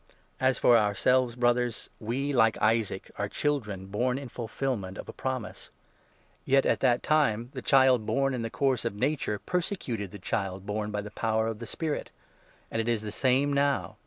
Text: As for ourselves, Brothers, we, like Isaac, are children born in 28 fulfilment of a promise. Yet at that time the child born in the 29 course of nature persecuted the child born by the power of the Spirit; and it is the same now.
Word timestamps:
As 0.39 0.57
for 0.57 0.75
ourselves, 0.77 1.35
Brothers, 1.35 1.91
we, 1.99 2.33
like 2.33 2.57
Isaac, 2.59 3.11
are 3.19 3.29
children 3.29 3.85
born 3.85 4.17
in 4.17 4.29
28 4.29 4.31
fulfilment 4.31 4.97
of 4.97 5.07
a 5.07 5.13
promise. 5.13 5.69
Yet 6.43 6.65
at 6.65 6.79
that 6.79 7.03
time 7.03 7.51
the 7.53 7.61
child 7.61 8.03
born 8.07 8.33
in 8.33 8.41
the 8.41 8.49
29 8.49 8.59
course 8.59 8.83
of 8.83 8.95
nature 8.95 9.37
persecuted 9.37 10.09
the 10.09 10.17
child 10.17 10.65
born 10.65 10.89
by 10.89 11.01
the 11.01 11.11
power 11.11 11.45
of 11.45 11.59
the 11.59 11.67
Spirit; 11.67 12.09
and 12.71 12.81
it 12.81 12.89
is 12.89 13.03
the 13.03 13.11
same 13.11 13.53
now. 13.53 13.97